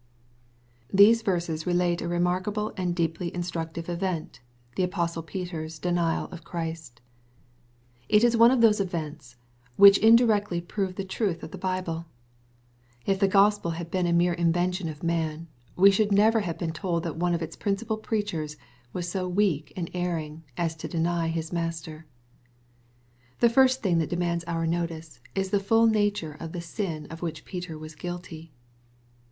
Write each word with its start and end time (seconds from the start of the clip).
These 0.91 1.21
verses 1.21 1.67
relate 1.67 2.01
a 2.01 2.07
remarkable 2.07 2.73
and 2.75 2.95
deeply 2.95 3.31
instructive 3.35 3.87
event 3.87 4.39
the 4.75 4.81
apostle 4.81 5.21
Peter's 5.21 5.77
denial 5.77 6.25
of 6.31 6.43
Christ. 6.43 7.01
It 8.09 8.23
is 8.23 8.35
one 8.35 8.49
of 8.49 8.61
those 8.61 8.79
events, 8.79 9.35
which 9.75 9.99
indirectly 9.99 10.59
prove 10.59 10.95
the 10.95 11.03
truth 11.05 11.43
of 11.43 11.51
the 11.51 11.57
Bible. 11.59 12.07
MATTHEW, 13.05 13.05
CHAP. 13.05 13.05
XXVI. 13.05 13.05
373 13.05 13.13
If 13.15 13.19
the 13.19 13.37
Gospel 13.37 13.71
had 13.77 13.91
been 13.91 14.07
a 14.07 14.11
mere 14.17 14.33
invention 14.33 14.89
of 14.89 15.03
man, 15.03 15.47
we 15.75 15.91
aliould 15.91 16.11
never 16.11 16.39
have 16.39 16.57
been 16.57 16.73
told 16.73 17.03
that 17.03 17.17
one 17.17 17.35
of 17.35 17.43
its 17.43 17.55
principal 17.55 17.97
preachers 17.99 18.55
was 18.93 19.05
once 19.05 19.09
so 19.09 19.27
weak 19.29 19.71
and 19.75 19.91
erring, 19.93 20.43
as 20.57 20.75
to 20.77 20.87
deny 20.87 21.27
his 21.27 21.53
Master. 21.53 22.07
The 23.39 23.49
first 23.51 23.83
thing 23.83 23.99
that 23.99 24.09
demands 24.09 24.43
our 24.45 24.65
notice, 24.65 25.19
is 25.35 25.49
die 25.51 25.59
fall 25.59 25.95
?ia 25.95 26.09
ture 26.09 26.37
of 26.39 26.53
the 26.53 26.59
sin 26.61 27.05
of 27.11 27.21
which 27.21 27.45
Peter 27.45 27.77
was 27.77 27.93
guilty. 27.93 28.51